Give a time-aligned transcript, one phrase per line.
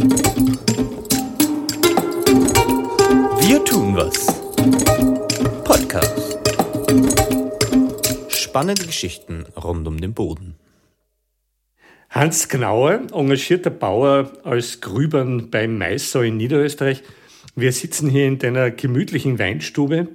[0.00, 0.08] Wir
[3.66, 4.28] tun was.
[5.62, 6.38] Podcast.
[8.30, 10.54] Spannende Geschichten rund um den Boden.
[12.08, 17.02] Hans Gnauer, engagierter Bauer als Grübern beim Maissau in Niederösterreich.
[17.54, 20.08] Wir sitzen hier in deiner gemütlichen Weinstube.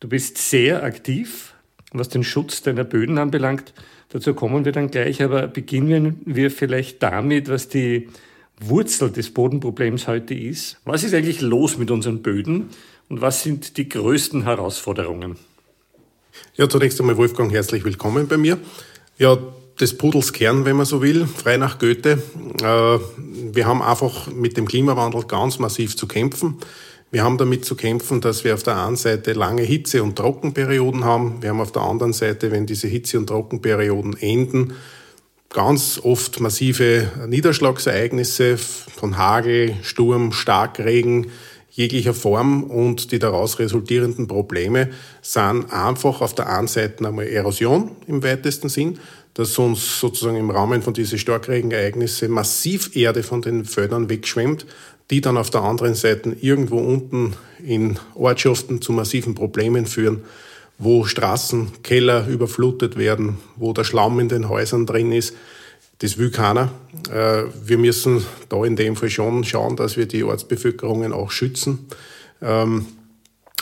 [0.00, 1.54] Du bist sehr aktiv,
[1.92, 3.72] was den Schutz deiner Böden anbelangt.
[4.08, 8.08] Dazu kommen wir dann gleich, aber beginnen wir vielleicht damit, was die
[8.68, 10.78] Wurzel des Bodenproblems heute ist.
[10.84, 12.70] Was ist eigentlich los mit unseren Böden
[13.08, 15.36] und was sind die größten Herausforderungen?
[16.56, 18.58] Ja, zunächst einmal Wolfgang, herzlich willkommen bei mir.
[19.18, 19.36] Ja,
[19.80, 22.22] des Pudels Kern, wenn man so will, frei nach Goethe.
[22.62, 22.98] Äh,
[23.54, 26.58] wir haben einfach mit dem Klimawandel ganz massiv zu kämpfen.
[27.10, 31.04] Wir haben damit zu kämpfen, dass wir auf der einen Seite lange Hitze- und Trockenperioden
[31.04, 31.42] haben.
[31.42, 34.74] Wir haben auf der anderen Seite, wenn diese Hitze- und Trockenperioden enden,
[35.52, 41.28] ganz oft massive Niederschlagsereignisse von Hagel, Sturm, Starkregen
[41.70, 44.90] jeglicher Form und die daraus resultierenden Probleme
[45.22, 48.98] sind einfach auf der einen Seite einmal Erosion im weitesten Sinn,
[49.34, 54.66] dass uns sozusagen im Rahmen von diesen Starkregenereignisse massiv Erde von den Feldern wegschwemmt
[55.12, 60.22] die dann auf der anderen Seite irgendwo unten in Ortschaften zu massiven Problemen führen,
[60.82, 65.34] wo Straßen, Keller überflutet werden, wo der Schlamm in den Häusern drin ist.
[65.98, 66.72] Das will keiner.
[67.08, 71.86] Äh, wir müssen da in dem Fall schon schauen, dass wir die Ortsbevölkerungen auch schützen.
[72.40, 72.86] Ähm,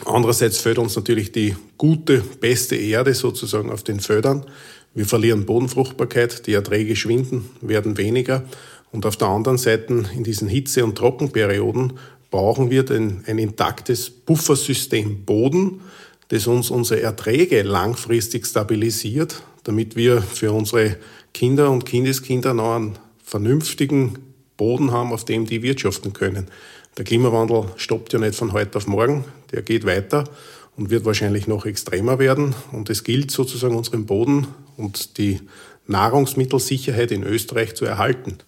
[0.07, 4.47] andererseits fehlt uns natürlich die gute, beste Erde sozusagen auf den Feldern.
[4.95, 8.45] Wir verlieren Bodenfruchtbarkeit, die Erträge schwinden, werden weniger.
[8.93, 11.93] Und auf der anderen Seite, in diesen Hitze- und Trockenperioden,
[12.31, 15.81] brauchen wir ein intaktes Buffersystem Boden,
[16.31, 20.97] das uns unsere Erträge langfristig stabilisiert, damit wir für unsere
[21.35, 24.19] Kinder und Kindeskinder noch einen vernünftigen
[24.57, 26.47] Boden haben, auf dem die wirtschaften können.
[26.97, 30.25] Der Klimawandel stoppt ja nicht von heute auf morgen, der geht weiter
[30.77, 32.55] und wird wahrscheinlich noch extremer werden.
[32.71, 34.47] Und es gilt sozusagen unseren Boden
[34.77, 35.41] und die
[35.89, 38.39] Nahrungsmittelsicherheit in Österreich zu erhalten.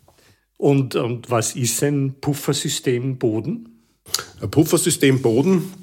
[0.56, 3.69] Und, und was ist ein Puffersystem Boden?
[4.41, 5.81] Ein Puffersystem Boden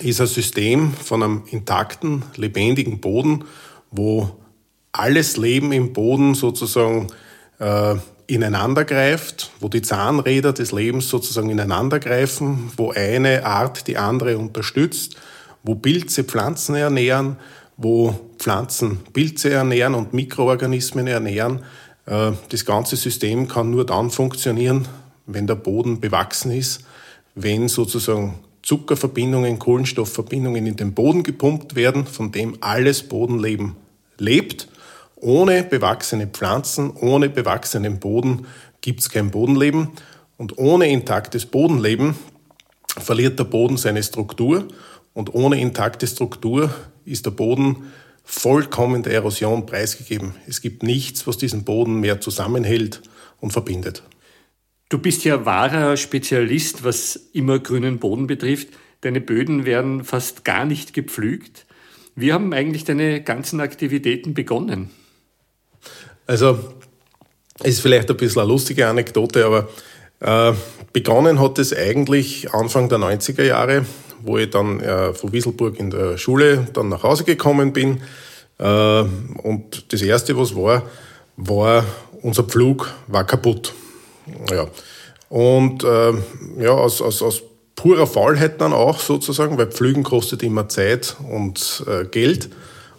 [0.00, 3.44] ist ein System von einem intakten, lebendigen Boden,
[3.90, 4.30] wo
[4.92, 7.08] alles Leben im Boden sozusagen
[7.58, 7.96] äh,
[8.26, 14.38] ineinander greift, wo die Zahnräder des Lebens sozusagen ineinander greifen, wo eine Art die andere
[14.38, 15.16] unterstützt,
[15.62, 17.36] wo Pilze Pflanzen ernähren,
[17.76, 21.62] wo Pflanzen Pilze ernähren und Mikroorganismen ernähren,
[22.06, 24.88] äh, das ganze System kann nur dann funktionieren,
[25.26, 26.84] wenn der Boden bewachsen ist,
[27.34, 33.76] wenn sozusagen Zuckerverbindungen, Kohlenstoffverbindungen in den Boden gepumpt werden, von dem alles Bodenleben
[34.18, 34.68] lebt.
[35.16, 38.46] Ohne bewachsene Pflanzen, ohne bewachsenen Boden
[38.80, 39.88] gibt es kein Bodenleben.
[40.38, 42.14] Und ohne intaktes Bodenleben
[42.98, 44.68] verliert der Boden seine Struktur.
[45.12, 47.92] Und ohne intakte Struktur ist der Boden
[48.24, 50.34] vollkommen der Erosion preisgegeben.
[50.46, 53.02] Es gibt nichts, was diesen Boden mehr zusammenhält
[53.40, 54.02] und verbindet.
[54.94, 58.68] Du bist ja wahrer Spezialist, was immer grünen Boden betrifft.
[59.00, 61.66] Deine Böden werden fast gar nicht gepflügt.
[62.14, 64.90] Wie haben eigentlich deine ganzen Aktivitäten begonnen?
[66.28, 66.60] Also,
[67.64, 69.68] ist vielleicht ein bisschen eine lustige Anekdote, aber
[70.20, 70.56] äh,
[70.92, 73.84] begonnen hat es eigentlich Anfang der 90er Jahre
[74.22, 78.00] wo ich dann äh, von Wieselburg in der Schule dann nach Hause gekommen bin.
[78.58, 78.64] Äh,
[79.42, 80.88] und das Erste, was war,
[81.36, 81.84] war,
[82.22, 83.74] unser Pflug war kaputt.
[84.50, 84.66] Ja.
[85.28, 86.12] Und äh,
[86.58, 87.42] ja, aus, aus, aus
[87.74, 92.50] purer Faulheit dann auch sozusagen, weil Pflügen kostet immer Zeit und äh, Geld.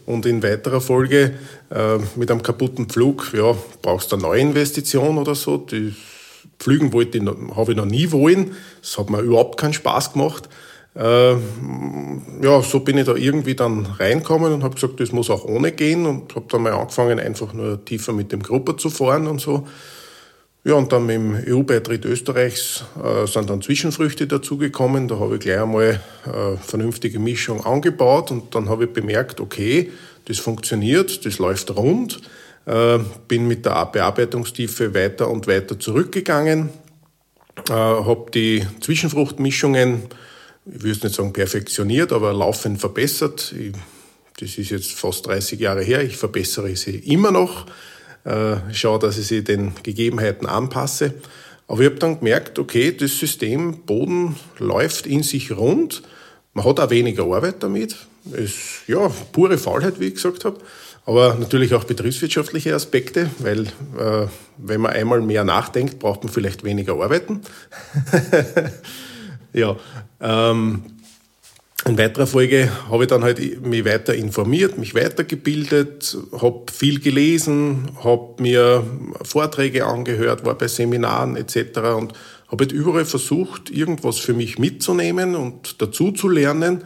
[0.06, 1.34] Und in weiterer Folge
[1.72, 5.58] äh, mit einem kaputten Pflug, ja, brauchst du eine neue Investition oder so.
[5.58, 5.96] Die
[6.60, 7.20] Pflügen wollte
[7.56, 8.56] habe ich noch nie wollen.
[8.82, 10.48] Das hat mir überhaupt keinen Spaß gemacht.
[10.96, 15.44] Äh, ja, so bin ich da irgendwie dann reinkommen und habe gesagt, das muss auch
[15.44, 19.28] ohne gehen und habe dann mal angefangen, einfach nur tiefer mit dem Grupper zu fahren
[19.28, 19.68] und so.
[20.68, 25.08] Ja, und dann mit dem EU-Beitritt Österreichs äh, sind dann Zwischenfrüchte dazugekommen.
[25.08, 29.92] Da habe ich gleich einmal äh, vernünftige Mischung angebaut und dann habe ich bemerkt, okay,
[30.26, 32.20] das funktioniert, das läuft rund.
[32.66, 32.98] Äh,
[33.28, 36.72] bin mit der Bearbeitungstiefe weiter und weiter zurückgegangen,
[37.70, 40.02] äh, habe die Zwischenfruchtmischungen
[40.66, 43.54] ich würde nicht sagen perfektioniert, aber laufend verbessert.
[43.58, 43.74] Ich,
[44.40, 46.04] das ist jetzt fast 30 Jahre her.
[46.04, 47.68] Ich verbessere sie immer noch,
[48.26, 51.14] äh, schaue, dass ich sie den Gegebenheiten anpasse.
[51.68, 56.04] Aber ich habe dann gemerkt, okay, das System Boden läuft in sich rund.
[56.54, 57.96] Man hat auch weniger Arbeit damit.
[58.32, 60.58] Es ja pure Faulheit, wie ich gesagt habe.
[61.06, 64.28] aber natürlich auch betriebswirtschaftliche Aspekte, weil äh,
[64.58, 67.42] wenn man einmal mehr nachdenkt, braucht man vielleicht weniger arbeiten.
[69.54, 69.76] ja,
[70.20, 70.84] ähm,
[71.88, 77.92] in weiterer Folge habe ich dann halt mich weiter informiert, mich weitergebildet, habe viel gelesen,
[78.04, 78.84] habe mir
[79.24, 81.78] Vorträge angehört, war bei Seminaren etc.
[81.96, 82.14] und
[82.48, 86.84] habe halt überall versucht, irgendwas für mich mitzunehmen und dazu zu lernen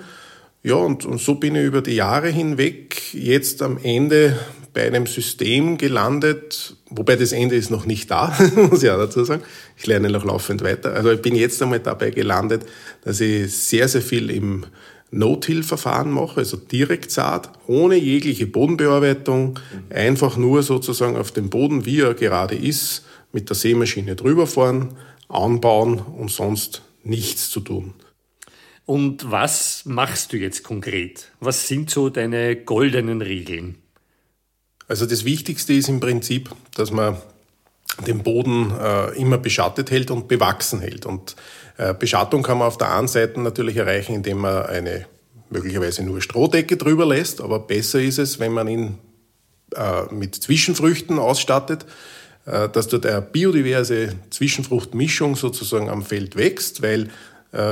[0.62, 4.38] ja, und, und so bin ich über die Jahre hinweg jetzt am Ende
[4.74, 9.24] bei einem System gelandet, wobei das Ende ist noch nicht da, muss ich auch dazu
[9.24, 9.44] sagen.
[9.78, 10.94] Ich lerne noch laufend weiter.
[10.94, 12.66] Also ich bin jetzt einmal dabei gelandet,
[13.04, 14.66] dass ich sehr, sehr viel im
[15.12, 22.02] No-Till-Verfahren mache, also direkt Saat, ohne jegliche Bodenbearbeitung, einfach nur sozusagen auf dem Boden, wie
[22.02, 24.96] er gerade ist, mit der Sämaschine drüber fahren,
[25.28, 27.94] anbauen und sonst nichts zu tun.
[28.86, 31.32] Und was machst du jetzt konkret?
[31.40, 33.76] Was sind so deine goldenen Regeln?
[34.90, 37.16] Also das Wichtigste ist im Prinzip, dass man
[38.06, 41.06] den Boden äh, immer beschattet hält und bewachsen hält.
[41.06, 41.36] Und
[41.78, 45.06] äh, Beschattung kann man auf der einen Seite natürlich erreichen, indem man eine
[45.50, 48.98] möglicherweise nur Strohdecke drüber lässt, aber besser ist es, wenn man ihn
[49.76, 51.86] äh, mit Zwischenfrüchten ausstattet,
[52.46, 57.10] äh, dass dort eine biodiverse Zwischenfruchtmischung sozusagen am Feld wächst, weil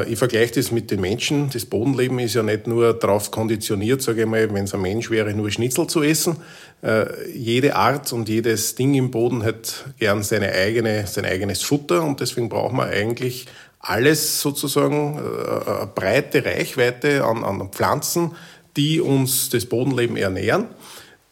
[0.08, 1.52] ich vergleiche das mit den Menschen.
[1.52, 5.12] Das Bodenleben ist ja nicht nur darauf konditioniert, sage ich mal, wenn es ein Mensch
[5.12, 6.38] wäre, nur Schnitzel zu essen.
[6.82, 12.04] Äh, jede Art und jedes Ding im Boden hat gern seine eigene, sein eigenes Futter
[12.04, 13.46] und deswegen braucht man eigentlich
[13.80, 18.32] alles sozusagen, äh, eine breite Reichweite an, an Pflanzen,
[18.76, 20.68] die uns das Bodenleben ernähren,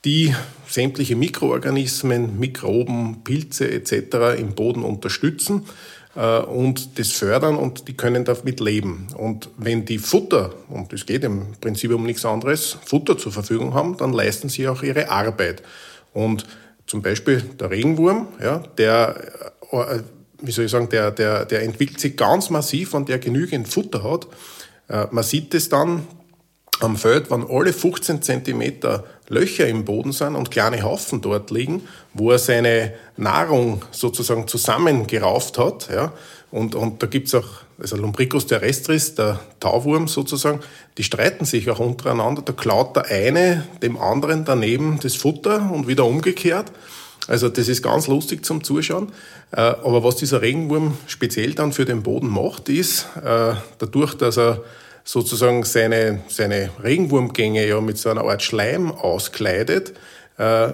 [0.04, 0.36] die
[0.68, 4.40] sämtliche Mikroorganismen, Mikroben, Pilze etc.
[4.40, 9.08] im Boden unterstützen äh, und das fördern und die können damit leben.
[9.18, 13.74] Und wenn die Futter, und es geht im Prinzip um nichts anderes, Futter zur Verfügung
[13.74, 15.62] haben, dann leisten sie auch ihre Arbeit.
[16.14, 16.46] Und
[16.88, 19.16] zum Beispiel der Regenwurm, ja, der,
[19.72, 20.00] äh,
[20.42, 24.04] wie soll ich sagen, der, der, der entwickelt sich ganz massiv, wenn der genügend Futter
[24.04, 24.28] hat.
[24.88, 26.08] Äh, man sieht es dann
[26.80, 31.82] am Feld, wenn alle 15 Zentimeter Löcher im Boden sind und kleine Haufen dort liegen,
[32.14, 35.90] wo er seine Nahrung sozusagen zusammengerauft hat.
[35.92, 36.14] Ja.
[36.52, 37.48] Und, und da gibt's auch,
[37.80, 40.60] also Lumbricus terrestris, der Tauwurm sozusagen,
[40.98, 42.44] die streiten sich auch untereinander.
[42.44, 46.72] Da klaut der eine dem anderen daneben das Futter und wieder umgekehrt.
[47.28, 49.12] Also das ist ganz lustig zum Zuschauen.
[49.52, 54.38] Äh, aber was dieser Regenwurm speziell dann für den Boden macht, ist, äh, dadurch, dass
[54.38, 54.62] er
[55.06, 59.94] sozusagen seine, seine Regenwurmgänge ja mit so einer Art Schleim auskleidet.
[60.38, 60.74] Äh,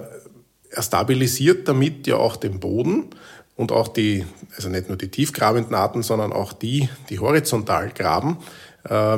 [0.74, 3.10] er stabilisiert damit ja auch den Boden
[3.58, 4.26] und auch die,
[4.56, 8.38] also nicht nur die tiefgrabenden Arten, sondern auch die, die horizontal graben,
[8.90, 9.18] äh,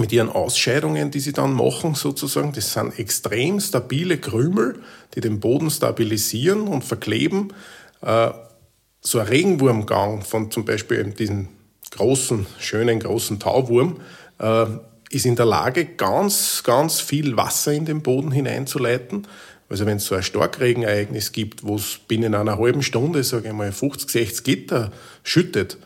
[0.00, 2.52] mit ihren Ausscheidungen, die sie dann machen sozusagen.
[2.52, 4.80] Das sind extrem stabile Krümel,
[5.14, 7.52] die den Boden stabilisieren und verkleben.
[8.00, 8.30] Äh,
[9.00, 11.48] so ein Regenwurmgang von zum Beispiel diesen
[11.94, 14.00] großen, schönen, großen Tauwurm,
[14.38, 14.66] äh,
[15.10, 19.26] ist in der Lage, ganz, ganz viel Wasser in den Boden hineinzuleiten.
[19.68, 23.54] Also wenn es so ein Starkregenereignis gibt, wo es binnen einer halben Stunde, sage ich
[23.54, 24.92] mal, 50, 60 Gitter
[25.22, 25.78] schüttet,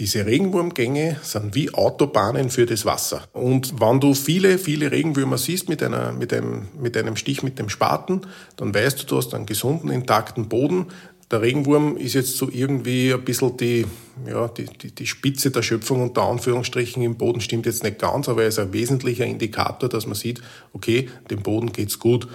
[0.00, 3.24] diese Regenwurmgänge sind wie Autobahnen für das Wasser.
[3.34, 7.58] Und wenn du viele, viele Regenwürmer siehst mit, einer, mit, einem, mit einem Stich mit
[7.58, 8.22] dem Spaten,
[8.56, 10.86] dann weißt du, du hast einen gesunden, intakten Boden,
[11.30, 13.86] der Regenwurm ist jetzt so irgendwie ein bisschen die,
[14.26, 18.28] ja, die, die, die Spitze der Schöpfung unter Anführungsstrichen im Boden stimmt jetzt nicht ganz,
[18.28, 20.40] aber er ist ein wesentlicher Indikator, dass man sieht,
[20.72, 22.26] okay, dem Boden geht's gut.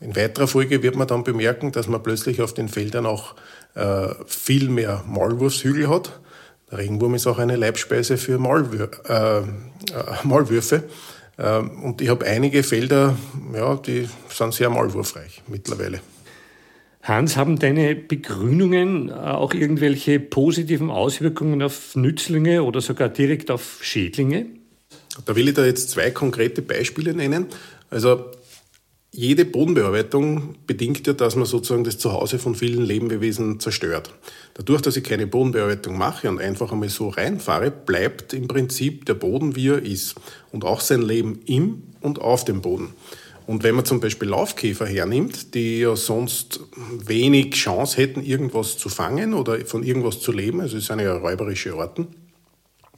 [0.00, 3.34] In weiterer Folge wird man dann bemerken, dass man plötzlich auf den Feldern auch
[3.74, 6.18] äh, viel mehr Maulwurfshügel hat.
[6.70, 9.44] Der Regenwurm ist auch eine Leibspeise für Maulwür äh, äh,
[10.24, 10.84] Maulwürfe.
[11.38, 13.16] Ähm, und ich habe einige Felder,
[13.54, 16.00] ja, die sind sehr maulwurfreich mittlerweile.
[17.02, 23.78] Hans, haben deine Begrünungen äh, auch irgendwelche positiven Auswirkungen auf Nützlinge oder sogar direkt auf
[23.82, 24.46] Schädlinge?
[25.24, 27.46] Da will ich da jetzt zwei konkrete Beispiele nennen.
[27.88, 28.26] Also
[29.12, 34.14] jede Bodenbearbeitung bedingt ja, dass man sozusagen das Zuhause von vielen Lebewesen zerstört.
[34.54, 39.14] Dadurch, dass ich keine Bodenbearbeitung mache und einfach einmal so reinfahre, bleibt im Prinzip der
[39.14, 40.14] Boden, wie er ist.
[40.52, 42.94] Und auch sein Leben im und auf dem Boden.
[43.50, 46.60] Und wenn man zum Beispiel Laufkäfer hernimmt, die ja sonst
[47.04, 51.16] wenig Chance hätten, irgendwas zu fangen oder von irgendwas zu leben, also es sind ja
[51.16, 52.14] räuberische Arten,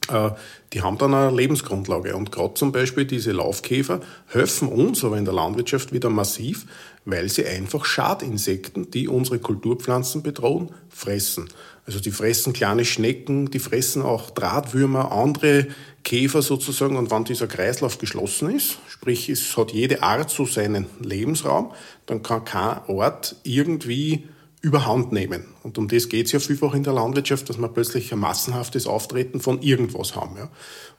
[0.09, 0.29] äh,
[0.71, 2.15] die haben dann eine Lebensgrundlage.
[2.15, 6.67] Und gerade zum Beispiel diese Laufkäfer helfen uns aber in der Landwirtschaft wieder massiv,
[7.03, 11.49] weil sie einfach Schadinsekten, die unsere Kulturpflanzen bedrohen, fressen.
[11.87, 15.67] Also die fressen kleine Schnecken, die fressen auch Drahtwürmer, andere
[16.03, 20.87] Käfer sozusagen und wenn dieser Kreislauf geschlossen ist, sprich es hat jede Art so seinen
[20.99, 21.71] Lebensraum,
[22.05, 24.27] dann kann kein Ort irgendwie
[24.61, 25.45] überhand nehmen.
[25.63, 28.87] Und um das geht es ja vielfach in der Landwirtschaft, dass wir plötzlich ein massenhaftes
[28.87, 30.37] Auftreten von irgendwas haben.
[30.37, 30.49] Ja.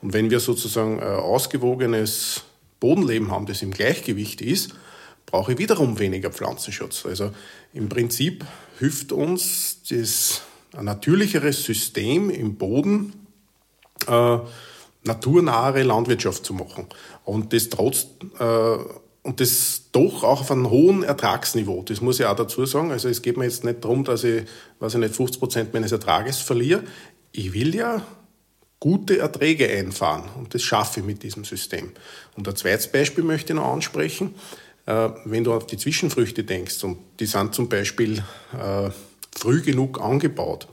[0.03, 2.45] Und wenn wir sozusagen ein ausgewogenes
[2.79, 4.75] Bodenleben haben, das im Gleichgewicht ist,
[5.27, 7.07] brauche ich wiederum weniger Pflanzenschutz.
[7.07, 7.31] Also
[7.73, 8.45] im Prinzip
[8.79, 10.43] hilft uns das
[10.77, 13.15] ein natürlicheres System im Boden,
[14.07, 14.39] äh,
[15.05, 16.87] naturnahe Landwirtschaft zu machen.
[17.25, 18.07] Und das trotz
[18.39, 18.77] äh,
[19.25, 21.83] und das doch auch auf einem hohen Ertragsniveau.
[21.83, 22.93] Das muss ich auch dazu sagen.
[22.93, 24.45] Also es geht mir jetzt nicht darum, dass ich,
[24.81, 26.83] weiß ich nicht, 50 Prozent meines Ertrages verliere.
[27.33, 28.03] Ich will ja
[28.81, 31.93] gute Erträge einfahren und das schaffe ich mit diesem System.
[32.37, 34.35] Und ein zweites Beispiel möchte ich noch ansprechen.
[34.85, 38.91] Äh, wenn du auf die Zwischenfrüchte denkst und die sind zum Beispiel äh,
[39.35, 40.69] früh genug angebaut,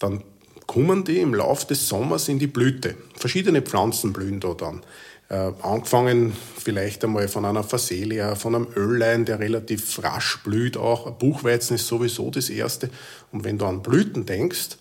[0.00, 0.24] dann
[0.68, 2.94] kommen die im Laufe des Sommers in die Blüte.
[3.16, 4.82] Verschiedene Pflanzen blühen da dann.
[5.30, 11.10] Äh, angefangen vielleicht einmal von einer Phacelia, von einem Öllein, der relativ rasch blüht auch.
[11.12, 12.90] Buchweizen ist sowieso das erste.
[13.32, 14.76] Und wenn du an Blüten denkst,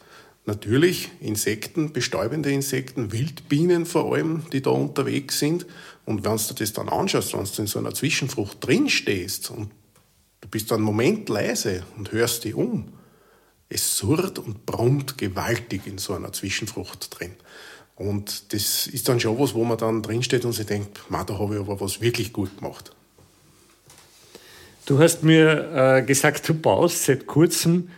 [0.46, 5.66] natürlich Insekten, bestäubende Insekten, Wildbienen vor allem, die da unterwegs sind.
[6.06, 9.72] Und wenn du das dann anschaust, wenn du in so einer Zwischenfrucht drin stehst und
[10.42, 12.92] du bist einen Moment leise und hörst dich um,
[13.70, 17.32] es surrt und brummt gewaltig in so einer Zwischenfrucht drin.
[17.96, 21.56] Und das ist dann schon was, wo man dann drinsteht und sich denkt, da habe
[21.56, 22.92] ich aber was wirklich gut gemacht.
[24.86, 27.90] Du hast mir äh, gesagt, du baust seit kurzem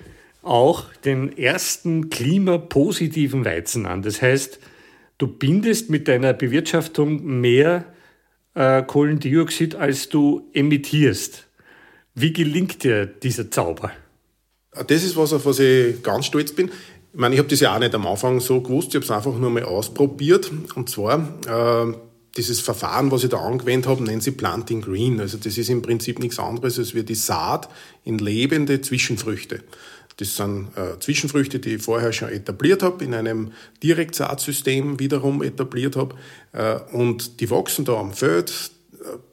[0.41, 4.01] auch den ersten klimapositiven Weizen an.
[4.01, 4.59] Das heißt,
[5.17, 7.85] du bindest mit deiner Bewirtschaftung mehr
[8.55, 11.45] äh, Kohlendioxid, als du emittierst.
[12.15, 13.91] Wie gelingt dir dieser Zauber?
[14.71, 16.69] Das ist was, auf was ich ganz stolz bin.
[17.11, 19.11] Ich meine, ich habe das ja auch nicht am Anfang so gewusst, ich habe es
[19.11, 20.51] einfach nur mal ausprobiert.
[20.75, 21.93] Und zwar äh,
[22.37, 25.19] dieses Verfahren, was ich da angewendet habe, nennen sie Planting Green.
[25.19, 27.67] Also das ist im Prinzip nichts anderes als wir die Saat
[28.03, 29.63] in lebende Zwischenfrüchte.
[30.17, 35.95] Das sind äh, Zwischenfrüchte, die ich vorher schon etabliert habe, in einem Direktsaatsystem wiederum etabliert
[35.95, 36.15] habe.
[36.51, 38.71] Äh, und die wachsen da am Feld,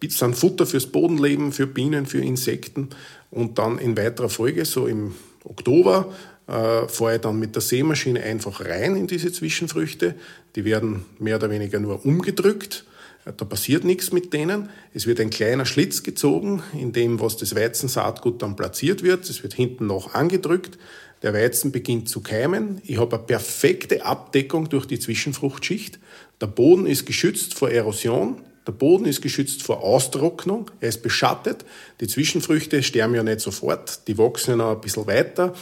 [0.08, 2.90] sind Futter fürs Bodenleben, für Bienen, für Insekten.
[3.30, 6.12] Und dann in weiterer Folge, so im Oktober,
[6.46, 10.14] äh, fahre ich dann mit der Sämaschine einfach rein in diese Zwischenfrüchte.
[10.54, 12.85] Die werden mehr oder weniger nur umgedrückt.
[13.25, 14.70] Äh, da passiert nichts mit denen.
[14.94, 19.28] Es wird ein kleiner Schlitz gezogen, in dem, was das Weizensaatgut dann platziert wird.
[19.28, 20.78] Es wird hinten noch angedrückt.
[21.23, 22.80] Der Weizen beginnt zu keimen.
[22.85, 25.99] Ich habe eine perfekte Abdeckung durch die Zwischenfruchtschicht.
[26.40, 28.42] Der Boden ist geschützt vor Erosion.
[28.66, 31.64] Der Boden ist geschützt vor Austrocknung, er ist beschattet.
[32.00, 35.54] Die Zwischenfrüchte sterben ja nicht sofort, die wachsen ja noch ein bisschen weiter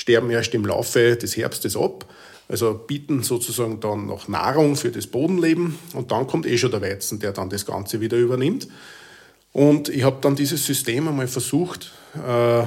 [0.00, 2.06] sterben erst im Laufe des Herbstes ab.
[2.48, 6.82] Also bieten sozusagen dann noch Nahrung für das Bodenleben und dann kommt eh schon der
[6.82, 8.66] Weizen, der dann das Ganze wieder übernimmt.
[9.52, 12.64] Und ich habe dann dieses System einmal versucht äh,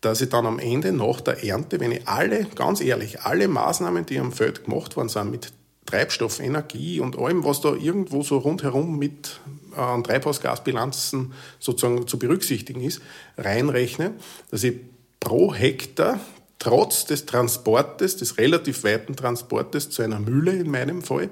[0.00, 4.06] dass ich dann am Ende nach der Ernte, wenn ich alle, ganz ehrlich, alle Maßnahmen,
[4.06, 5.52] die am Feld gemacht worden sind, mit
[5.86, 9.40] Treibstoff, Energie und allem, was da irgendwo so rundherum mit
[9.76, 13.00] äh, an Treibhausgasbilanzen sozusagen zu berücksichtigen ist,
[13.38, 14.14] reinrechne,
[14.50, 14.74] dass ich
[15.20, 16.20] pro Hektar
[16.58, 21.30] trotz des Transportes, des relativ weiten Transportes zu einer Mühle in meinem Fall,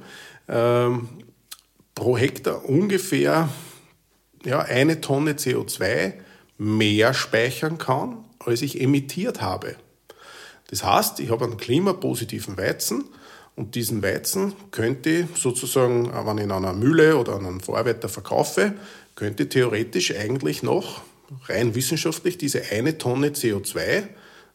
[0.49, 1.09] ähm,
[1.95, 3.49] pro Hektar ungefähr
[4.45, 6.15] ja, eine Tonne CO2
[6.59, 9.77] mehr speichern kann, als ich emittiert habe.
[10.69, 13.05] Das heißt, ich habe einen klimapositiven Weizen
[13.57, 18.75] und diesen Weizen könnte sozusagen, wenn ich in einer Mühle oder an einen Vorarbeiter verkaufe,
[19.15, 21.03] könnte theoretisch eigentlich noch
[21.47, 24.09] rein wissenschaftlich diese eine Tonne CO2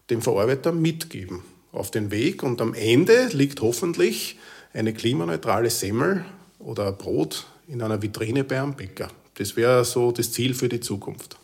[0.10, 4.38] dem Verarbeiter mitgeben auf den Weg und am Ende liegt hoffentlich
[4.74, 6.26] eine klimaneutrale Semmel
[6.60, 9.10] oder Brot in einer Vitrine bei einem Bäcker.
[9.36, 11.39] Das wäre so das Ziel für die Zukunft.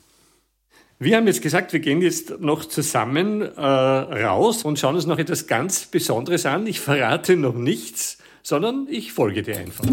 [0.97, 5.19] Wir haben jetzt gesagt, wir gehen jetzt noch zusammen äh, raus und schauen uns noch
[5.19, 6.65] etwas ganz Besonderes an.
[6.67, 9.83] Ich verrate noch nichts, sondern ich folge dir einfach.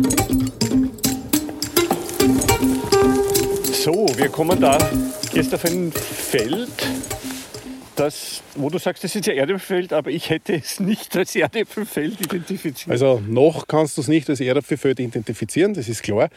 [3.72, 4.78] So, wir kommen da
[5.32, 6.68] jetzt auf ein Feld
[8.02, 12.20] das, wo du sagst, das ist ein Erdäpfelfeld, aber ich hätte es nicht als Erdäpfelfeld
[12.20, 12.90] identifiziert.
[12.90, 16.28] Also noch kannst du es nicht als Erdäpfelfeld identifizieren, das ist klar.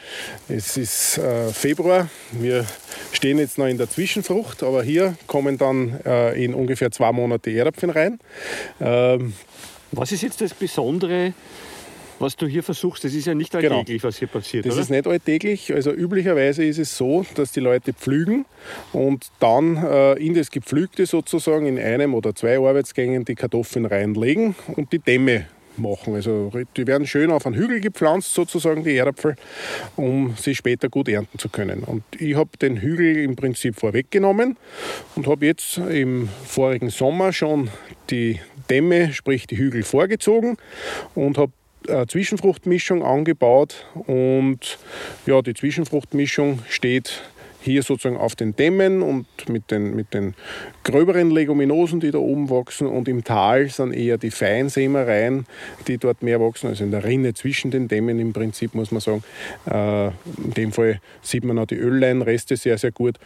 [0.47, 2.65] Es ist äh, Februar, wir
[3.11, 7.49] stehen jetzt noch in der Zwischenfrucht, aber hier kommen dann äh, in ungefähr zwei Monate
[7.49, 8.19] Erdäpfel rein.
[8.79, 9.33] Ähm,
[9.91, 11.33] Was ist jetzt das Besondere
[12.19, 13.79] was du hier versuchst, das ist ja nicht genau.
[13.79, 14.09] alltäglich, genau.
[14.09, 14.65] was hier passiert.
[14.65, 14.81] Das oder?
[14.81, 15.73] ist nicht alltäglich.
[15.73, 18.45] Also üblicherweise ist es so, dass die Leute pflügen
[18.93, 24.55] und dann äh, in das Gepflügte sozusagen in einem oder zwei Arbeitsgängen die Kartoffeln reinlegen
[24.75, 26.15] und die Dämme machen.
[26.15, 29.35] Also die werden schön auf einen Hügel gepflanzt, sozusagen die Erdäpfel,
[29.95, 31.83] um sie später gut ernten zu können.
[31.83, 34.57] Und ich habe den Hügel im Prinzip vorweggenommen
[35.15, 37.69] und habe jetzt im vorigen Sommer schon
[38.09, 40.57] die Dämme, sprich die Hügel vorgezogen
[41.13, 41.51] und habe
[41.89, 44.77] eine Zwischenfruchtmischung angebaut und
[45.25, 47.23] ja, die Zwischenfruchtmischung steht
[47.65, 50.35] hier sozusagen auf den Dämmen und mit den, mit den
[50.83, 52.87] gröberen Leguminosen, die da oben wachsen.
[52.87, 55.45] Und im Tal sind eher die Feinsämereien,
[55.87, 59.01] die dort mehr wachsen, also in der Rinne zwischen den Dämmen im Prinzip, muss man
[59.01, 59.23] sagen.
[59.69, 63.17] Äh, in dem Fall sieht man auch die Ölleinreste sehr, sehr gut.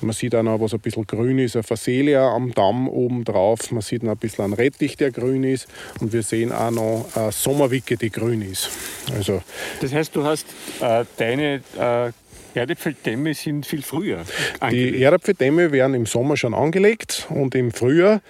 [0.00, 3.70] Man sieht auch noch, was ein bisschen grün ist, eine Facelia am Damm oben drauf.
[3.72, 5.68] Man sieht noch ein bisschen einen Rettich, der grün ist.
[6.00, 8.70] Und wir sehen auch noch eine Sommerwicke, die grün ist.
[9.14, 9.42] Also,
[9.80, 10.46] das heißt, du hast
[10.80, 12.12] äh, deine äh,
[12.54, 14.24] Erdäpfeldämme sind viel früher.
[14.60, 14.94] Angelegt.
[14.96, 18.20] Die Erdäpfeldämme werden im Sommer schon angelegt und im Frühjahr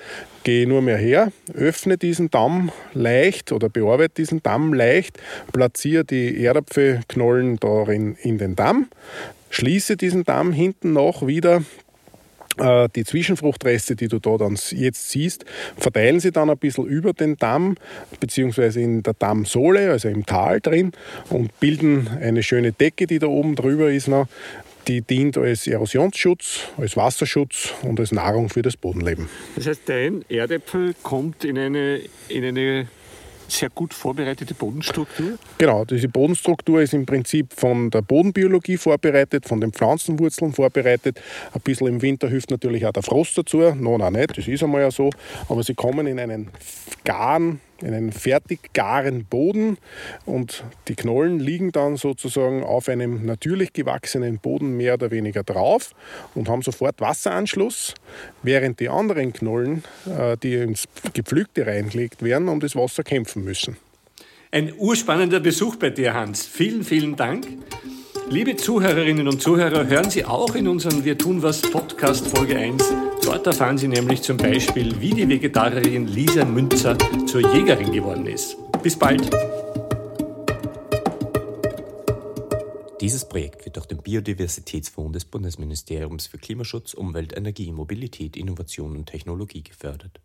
[0.45, 5.19] gehe ich nur mehr her, öffne diesen Damm leicht oder bearbeite diesen Damm leicht,
[5.53, 8.89] platziere die Erdäpfelknollen darin in den Damm,
[9.51, 11.63] schließe diesen Damm hinten noch wieder
[12.95, 15.45] die Zwischenfruchtreste, die du da dann jetzt siehst,
[15.77, 17.77] verteilen sie dann ein bisschen über den Damm
[18.21, 20.93] beziehungsweise in der Dammsohle, also im Tal drin
[21.31, 24.27] und bilden eine schöne Decke, die da oben drüber ist noch.
[24.87, 29.29] Die dient als Erosionsschutz, als Wasserschutz und als Nahrung für das Bodenleben.
[29.55, 32.89] Das heißt, dein Erdäpfel kommt in eine, in eine
[33.49, 35.39] sehr gut vorbereitete Bodenstruktur?
[35.59, 41.21] Genau, diese Bodenstruktur ist im Prinzip von der Bodenbiologie vorbereitet, von den Pflanzenwurzeln vorbereitet.
[41.53, 43.59] Ein bisschen im Winter hilft natürlich auch der Frost dazu.
[43.75, 45.11] Noch nicht, das ist einmal ja so.
[45.49, 46.51] Aber sie kommen in einen
[47.05, 49.79] garen einen fertig garen Boden
[50.27, 55.93] und die Knollen liegen dann sozusagen auf einem natürlich gewachsenen Boden mehr oder weniger drauf
[56.35, 57.95] und haben sofort Wasseranschluss,
[58.43, 63.77] während die anderen Knollen, äh, die ins Gepflügte reingelegt werden, um das Wasser kämpfen müssen.
[64.51, 66.47] Ein urspannender Besuch bei dir, Hans.
[66.47, 67.47] Vielen, vielen Dank.
[68.31, 72.85] Liebe Zuhörerinnen und Zuhörer, hören Sie auch in unseren Wir tun was Podcast Folge 1.
[73.25, 78.59] Dort erfahren Sie nämlich zum Beispiel, wie die Vegetarierin Lisa Münzer zur Jägerin geworden ist.
[78.83, 79.31] Bis bald!
[83.01, 89.07] Dieses Projekt wird durch den Biodiversitätsfonds des Bundesministeriums für Klimaschutz, Umwelt, Energie, Mobilität, Innovation und
[89.07, 90.21] Technologie gefördert.